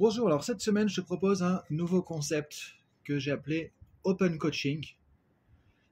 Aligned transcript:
Bonjour, 0.00 0.28
alors 0.28 0.44
cette 0.44 0.60
semaine 0.60 0.88
je 0.88 1.00
te 1.00 1.00
propose 1.00 1.42
un 1.42 1.60
nouveau 1.70 2.02
concept 2.02 2.76
que 3.02 3.18
j'ai 3.18 3.32
appelé 3.32 3.72
Open 4.04 4.38
Coaching. 4.38 4.86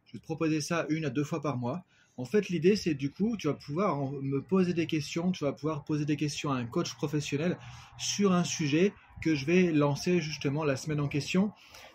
Je 0.04 0.12
vais 0.12 0.20
te 0.20 0.24
proposer 0.24 0.60
ça 0.60 0.86
une 0.90 1.04
à 1.06 1.10
deux 1.10 1.24
fois 1.24 1.42
par 1.42 1.56
mois. 1.56 1.84
En 2.16 2.24
fait, 2.24 2.48
l'idée 2.48 2.76
c'est 2.76 2.94
du 2.94 3.10
coup, 3.10 3.36
tu 3.36 3.48
vas 3.48 3.54
pouvoir 3.54 4.12
me 4.22 4.40
poser 4.40 4.74
des 4.74 4.86
questions, 4.86 5.32
tu 5.32 5.42
vas 5.42 5.52
pouvoir 5.52 5.82
poser 5.84 6.04
des 6.04 6.16
questions 6.16 6.52
à 6.52 6.54
un 6.54 6.66
coach 6.66 6.94
professionnel 6.94 7.58
sur 7.98 8.32
un 8.32 8.44
sujet 8.44 8.92
que 9.22 9.34
je 9.34 9.44
vais 9.44 9.72
lancer 9.72 10.20
justement 10.20 10.62
la 10.62 10.76
semaine 10.76 11.00
en 11.00 11.08
question. 11.08 11.50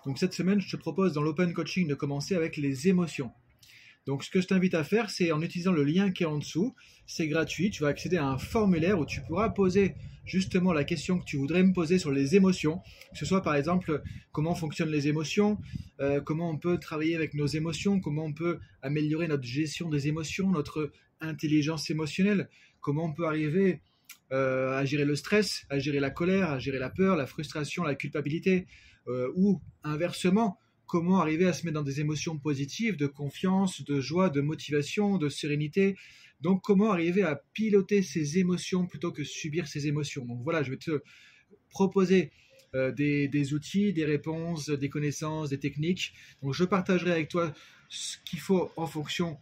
Donc 0.05 0.19
cette 0.19 0.33
semaine, 0.33 0.59
je 0.59 0.69
te 0.69 0.75
propose 0.75 1.13
dans 1.13 1.23
l'Open 1.23 1.53
Coaching 1.53 1.87
de 1.87 1.95
commencer 1.95 2.35
avec 2.35 2.57
les 2.57 2.89
émotions. 2.89 3.31
Donc, 4.07 4.23
ce 4.23 4.29
que 4.31 4.41
je 4.41 4.47
t'invite 4.47 4.73
à 4.73 4.83
faire, 4.83 5.09
c'est 5.09 5.31
en 5.31 5.41
utilisant 5.41 5.71
le 5.71 5.83
lien 5.83 6.11
qui 6.11 6.23
est 6.23 6.27
en 6.27 6.37
dessous. 6.37 6.75
C'est 7.05 7.27
gratuit. 7.27 7.69
Tu 7.69 7.83
vas 7.83 7.89
accéder 7.89 8.17
à 8.17 8.25
un 8.25 8.37
formulaire 8.37 8.99
où 8.99 9.05
tu 9.05 9.21
pourras 9.21 9.49
poser 9.49 9.95
justement 10.25 10.73
la 10.73 10.83
question 10.83 11.19
que 11.19 11.25
tu 11.25 11.37
voudrais 11.37 11.63
me 11.63 11.73
poser 11.73 11.99
sur 11.99 12.11
les 12.11 12.35
émotions. 12.35 12.79
Que 13.11 13.19
ce 13.19 13.25
soit 13.25 13.41
par 13.41 13.55
exemple 13.55 14.01
comment 14.31 14.55
fonctionnent 14.55 14.91
les 14.91 15.07
émotions, 15.07 15.59
euh, 15.99 16.21
comment 16.21 16.49
on 16.49 16.57
peut 16.57 16.77
travailler 16.77 17.15
avec 17.15 17.33
nos 17.33 17.47
émotions, 17.47 17.99
comment 17.99 18.25
on 18.25 18.33
peut 18.33 18.59
améliorer 18.81 19.27
notre 19.27 19.43
gestion 19.43 19.89
des 19.89 20.07
émotions, 20.07 20.49
notre 20.49 20.91
intelligence 21.19 21.89
émotionnelle, 21.89 22.49
comment 22.79 23.05
on 23.05 23.13
peut 23.13 23.27
arriver 23.27 23.81
euh, 24.31 24.77
à 24.77 24.85
gérer 24.85 25.05
le 25.05 25.15
stress, 25.15 25.65
à 25.69 25.79
gérer 25.79 25.99
la 25.99 26.09
colère, 26.09 26.49
à 26.51 26.59
gérer 26.59 26.79
la 26.79 26.89
peur, 26.89 27.17
la 27.17 27.27
frustration, 27.27 27.83
la 27.83 27.95
culpabilité, 27.95 28.65
euh, 29.07 29.31
ou 29.35 29.61
inversement 29.83 30.57
comment 30.91 31.21
arriver 31.21 31.47
à 31.47 31.53
se 31.53 31.65
mettre 31.65 31.75
dans 31.75 31.83
des 31.83 32.01
émotions 32.01 32.37
positives, 32.37 32.97
de 32.97 33.07
confiance, 33.07 33.81
de 33.81 34.01
joie, 34.01 34.29
de 34.29 34.41
motivation, 34.41 35.17
de 35.17 35.29
sérénité. 35.29 35.95
Donc 36.41 36.61
comment 36.63 36.91
arriver 36.91 37.23
à 37.23 37.41
piloter 37.53 38.01
ces 38.01 38.39
émotions 38.39 38.87
plutôt 38.87 39.13
que 39.13 39.23
subir 39.23 39.69
ces 39.69 39.87
émotions? 39.87 40.25
Donc 40.25 40.41
voilà, 40.43 40.63
je 40.63 40.69
vais 40.71 40.75
te 40.75 41.01
proposer 41.69 42.33
euh, 42.75 42.91
des, 42.91 43.53
outils, 43.53 43.93
des 43.93 44.03
réponses, 44.03 44.69
des 44.69 44.89
connaissances, 44.89 45.51
des 45.51 45.59
techniques. 45.59 46.11
Donc 46.43 46.53
je 46.53 46.65
partagerai 46.65 47.11
avec 47.11 47.29
toi 47.29 47.53
ce 47.87 48.17
qu'il 48.25 48.41
faut 48.41 48.69
en 48.75 48.85
fonction 48.85 49.37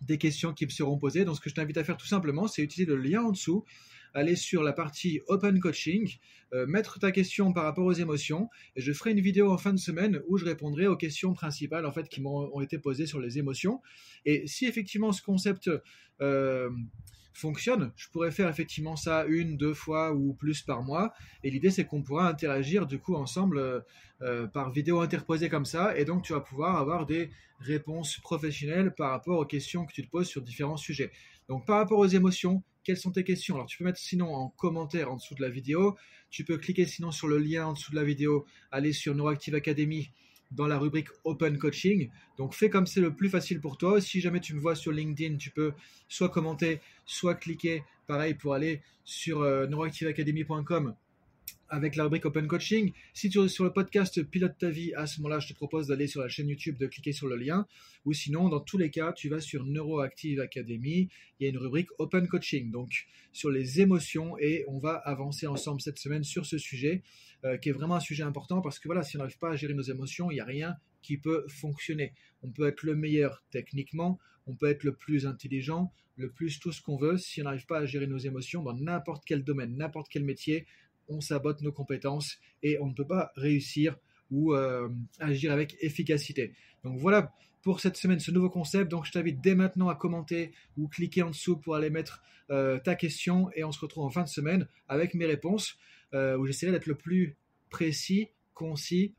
des 0.00 0.16
questions 0.16 0.54
qui 0.54 0.64
me 0.64 0.70
seront 0.70 0.96
posées. 0.96 1.26
Donc 1.26 1.36
ce 1.36 1.42
que 1.42 1.50
je 1.50 1.54
t'invite 1.54 1.76
à 1.76 1.84
faire 1.84 1.98
tout 1.98 2.06
simplement, 2.06 2.48
c'est 2.48 2.62
utiliser 2.62 2.90
le 2.90 2.96
lien 2.96 3.24
en 3.24 3.32
dessous 3.32 3.62
aller 4.14 4.36
sur 4.36 4.62
la 4.62 4.72
partie 4.72 5.20
Open 5.28 5.60
Coaching, 5.60 6.18
euh, 6.52 6.66
mettre 6.66 6.98
ta 6.98 7.12
question 7.12 7.52
par 7.52 7.64
rapport 7.64 7.84
aux 7.84 7.92
émotions, 7.92 8.48
et 8.76 8.80
je 8.80 8.92
ferai 8.92 9.12
une 9.12 9.20
vidéo 9.20 9.50
en 9.52 9.58
fin 9.58 9.72
de 9.72 9.78
semaine 9.78 10.20
où 10.28 10.38
je 10.38 10.44
répondrai 10.44 10.86
aux 10.86 10.96
questions 10.96 11.34
principales 11.34 11.86
en 11.86 11.92
fait 11.92 12.08
qui 12.08 12.20
m'ont 12.20 12.60
été 12.60 12.78
posées 12.78 13.06
sur 13.06 13.20
les 13.20 13.38
émotions. 13.38 13.80
Et 14.24 14.46
si 14.46 14.66
effectivement 14.66 15.12
ce 15.12 15.22
concept 15.22 15.70
euh, 16.20 16.70
fonctionne, 17.38 17.92
je 17.96 18.08
pourrais 18.08 18.30
faire 18.30 18.48
effectivement 18.48 18.96
ça 18.96 19.24
une, 19.26 19.56
deux 19.56 19.74
fois 19.74 20.12
ou 20.12 20.34
plus 20.34 20.62
par 20.62 20.82
mois. 20.82 21.12
Et 21.44 21.50
l'idée, 21.50 21.70
c'est 21.70 21.84
qu'on 21.84 22.02
pourra 22.02 22.28
interagir 22.28 22.86
du 22.86 22.98
coup 22.98 23.14
ensemble 23.14 23.84
euh, 24.22 24.46
par 24.48 24.70
vidéo 24.70 25.00
interposée 25.00 25.48
comme 25.48 25.64
ça. 25.64 25.96
Et 25.96 26.04
donc, 26.04 26.24
tu 26.24 26.32
vas 26.32 26.40
pouvoir 26.40 26.76
avoir 26.76 27.06
des 27.06 27.30
réponses 27.60 28.18
professionnelles 28.18 28.92
par 28.94 29.10
rapport 29.10 29.38
aux 29.38 29.46
questions 29.46 29.86
que 29.86 29.92
tu 29.92 30.04
te 30.04 30.10
poses 30.10 30.28
sur 30.28 30.42
différents 30.42 30.76
sujets. 30.76 31.10
Donc, 31.48 31.66
par 31.66 31.78
rapport 31.78 31.98
aux 31.98 32.06
émotions, 32.06 32.62
quelles 32.84 32.96
sont 32.96 33.12
tes 33.12 33.24
questions? 33.24 33.54
Alors, 33.54 33.66
tu 33.66 33.78
peux 33.78 33.84
mettre 33.84 33.98
sinon 33.98 34.34
en 34.34 34.48
commentaire 34.48 35.12
en 35.12 35.16
dessous 35.16 35.34
de 35.34 35.42
la 35.42 35.50
vidéo. 35.50 35.96
Tu 36.30 36.44
peux 36.44 36.58
cliquer 36.58 36.86
sinon 36.86 37.10
sur 37.10 37.28
le 37.28 37.38
lien 37.38 37.66
en 37.66 37.72
dessous 37.72 37.90
de 37.90 37.96
la 37.96 38.04
vidéo, 38.04 38.46
aller 38.70 38.92
sur 38.92 39.14
Neuroactive 39.14 39.54
Academy 39.54 40.10
dans 40.50 40.66
la 40.66 40.78
rubrique 40.78 41.08
Open 41.24 41.58
Coaching. 41.58 42.10
Donc 42.36 42.54
fais 42.54 42.70
comme 42.70 42.86
c'est 42.86 43.00
le 43.00 43.14
plus 43.14 43.28
facile 43.28 43.60
pour 43.60 43.76
toi. 43.76 44.00
Si 44.00 44.20
jamais 44.20 44.40
tu 44.40 44.54
me 44.54 44.60
vois 44.60 44.74
sur 44.74 44.92
LinkedIn, 44.92 45.36
tu 45.36 45.50
peux 45.50 45.72
soit 46.08 46.28
commenter, 46.28 46.80
soit 47.04 47.34
cliquer, 47.34 47.84
pareil, 48.06 48.34
pour 48.34 48.54
aller 48.54 48.82
sur 49.04 49.42
euh, 49.42 49.66
neuroactiveacademy.com 49.66 50.94
avec 51.68 51.96
la 51.96 52.04
rubrique 52.04 52.24
Open 52.24 52.46
Coaching. 52.46 52.92
Si 53.14 53.30
tu 53.30 53.40
es 53.40 53.48
sur 53.48 53.64
le 53.64 53.72
podcast 53.72 54.22
Pilote 54.22 54.56
ta 54.58 54.70
vie, 54.70 54.94
à 54.94 55.06
ce 55.06 55.20
moment-là, 55.20 55.40
je 55.40 55.48
te 55.48 55.54
propose 55.54 55.88
d'aller 55.88 56.06
sur 56.06 56.20
la 56.20 56.28
chaîne 56.28 56.48
YouTube, 56.48 56.76
de 56.78 56.86
cliquer 56.86 57.12
sur 57.12 57.28
le 57.28 57.36
lien. 57.36 57.66
Ou 58.04 58.12
sinon, 58.12 58.48
dans 58.48 58.60
tous 58.60 58.78
les 58.78 58.90
cas, 58.90 59.12
tu 59.12 59.28
vas 59.28 59.40
sur 59.40 59.64
Neuroactive 59.64 60.40
Academy. 60.40 61.08
Il 61.38 61.44
y 61.44 61.46
a 61.46 61.50
une 61.50 61.58
rubrique 61.58 61.88
Open 61.98 62.26
Coaching, 62.28 62.70
donc 62.70 63.06
sur 63.32 63.50
les 63.50 63.80
émotions. 63.80 64.38
Et 64.38 64.64
on 64.68 64.78
va 64.78 64.94
avancer 64.94 65.46
ensemble 65.46 65.80
cette 65.80 65.98
semaine 65.98 66.24
sur 66.24 66.46
ce 66.46 66.58
sujet, 66.58 67.02
euh, 67.44 67.56
qui 67.56 67.68
est 67.68 67.72
vraiment 67.72 67.94
un 67.94 68.00
sujet 68.00 68.22
important 68.24 68.60
parce 68.60 68.78
que 68.78 68.88
voilà, 68.88 69.02
si 69.02 69.16
on 69.16 69.20
n'arrive 69.20 69.38
pas 69.38 69.50
à 69.50 69.56
gérer 69.56 69.74
nos 69.74 69.82
émotions, 69.82 70.30
il 70.30 70.34
n'y 70.34 70.40
a 70.40 70.44
rien 70.44 70.76
qui 71.02 71.18
peut 71.18 71.46
fonctionner. 71.48 72.12
On 72.42 72.50
peut 72.50 72.66
être 72.66 72.82
le 72.82 72.94
meilleur 72.94 73.44
techniquement, 73.50 74.18
on 74.46 74.54
peut 74.54 74.68
être 74.68 74.84
le 74.84 74.94
plus 74.94 75.26
intelligent, 75.26 75.92
le 76.16 76.30
plus 76.30 76.58
tout 76.58 76.72
ce 76.72 76.82
qu'on 76.82 76.96
veut. 76.96 77.16
Si 77.16 77.40
on 77.40 77.44
n'arrive 77.44 77.66
pas 77.66 77.78
à 77.78 77.86
gérer 77.86 78.06
nos 78.06 78.18
émotions 78.18 78.62
dans 78.62 78.74
n'importe 78.74 79.22
quel 79.24 79.44
domaine, 79.44 79.76
n'importe 79.76 80.08
quel 80.10 80.24
métier, 80.24 80.66
on 81.08 81.20
sabote 81.20 81.60
nos 81.62 81.72
compétences 81.72 82.38
et 82.62 82.78
on 82.80 82.88
ne 82.88 82.94
peut 82.94 83.06
pas 83.06 83.32
réussir 83.36 83.96
ou 84.30 84.54
euh, 84.54 84.88
agir 85.18 85.52
avec 85.52 85.76
efficacité. 85.80 86.52
Donc 86.84 86.98
voilà 86.98 87.32
pour 87.62 87.80
cette 87.80 87.96
semaine 87.96 88.20
ce 88.20 88.30
nouveau 88.30 88.50
concept. 88.50 88.90
Donc 88.90 89.06
je 89.06 89.12
t'invite 89.12 89.40
dès 89.40 89.54
maintenant 89.54 89.88
à 89.88 89.94
commenter 89.94 90.52
ou 90.76 90.88
cliquer 90.88 91.22
en 91.22 91.30
dessous 91.30 91.56
pour 91.56 91.74
aller 91.74 91.90
mettre 91.90 92.22
euh, 92.50 92.78
ta 92.78 92.94
question 92.94 93.50
et 93.54 93.64
on 93.64 93.72
se 93.72 93.80
retrouve 93.80 94.04
en 94.04 94.10
fin 94.10 94.22
de 94.22 94.28
semaine 94.28 94.68
avec 94.88 95.14
mes 95.14 95.26
réponses 95.26 95.76
euh, 96.14 96.36
où 96.38 96.46
j'essaierai 96.46 96.72
d'être 96.72 96.86
le 96.86 96.94
plus 96.94 97.36
précis, 97.70 98.28
concis 98.54 99.14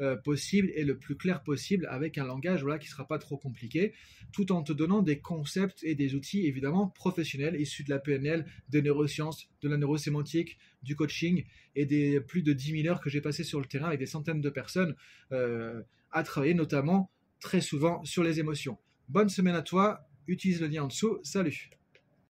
euh, 0.00 0.16
possible 0.16 0.70
et 0.74 0.84
le 0.84 0.98
plus 0.98 1.16
clair 1.16 1.42
possible 1.42 1.86
avec 1.90 2.18
un 2.18 2.24
langage 2.24 2.62
voilà, 2.62 2.78
qui 2.78 2.86
ne 2.86 2.90
sera 2.90 3.06
pas 3.06 3.18
trop 3.18 3.36
compliqué, 3.36 3.92
tout 4.32 4.50
en 4.50 4.62
te 4.62 4.72
donnant 4.72 5.02
des 5.02 5.20
concepts 5.20 5.84
et 5.84 5.94
des 5.94 6.14
outils 6.14 6.46
évidemment 6.46 6.88
professionnels 6.88 7.60
issus 7.60 7.84
de 7.84 7.90
la 7.90 7.98
PNL, 7.98 8.44
des 8.68 8.82
neurosciences, 8.82 9.48
de 9.62 9.68
la 9.68 9.76
neurosémantique, 9.76 10.58
du 10.82 10.96
coaching 10.96 11.44
et 11.76 11.86
des 11.86 12.20
plus 12.20 12.42
de 12.42 12.52
10 12.52 12.82
000 12.82 12.88
heures 12.88 13.00
que 13.00 13.10
j'ai 13.10 13.20
passées 13.20 13.44
sur 13.44 13.60
le 13.60 13.66
terrain 13.66 13.86
avec 13.86 14.00
des 14.00 14.06
centaines 14.06 14.40
de 14.40 14.50
personnes 14.50 14.96
euh, 15.32 15.82
à 16.10 16.22
travailler 16.22 16.54
notamment 16.54 17.10
très 17.40 17.60
souvent 17.60 18.04
sur 18.04 18.24
les 18.24 18.40
émotions. 18.40 18.78
Bonne 19.08 19.28
semaine 19.28 19.54
à 19.54 19.62
toi, 19.62 20.08
utilise 20.26 20.60
le 20.60 20.66
lien 20.66 20.84
en 20.84 20.88
dessous, 20.88 21.18
salut 21.22 21.70